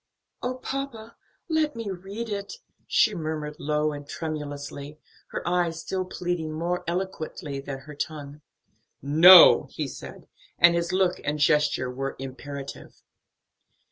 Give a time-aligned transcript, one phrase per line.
[0.41, 1.15] "Oh, papa,
[1.47, 2.53] let me read it!"
[2.87, 8.41] she murmured low and tremulously, her eyes still pleading more eloquently than her tongue.
[9.03, 10.27] "No," he said,
[10.57, 13.03] and his look and gesture were imperative.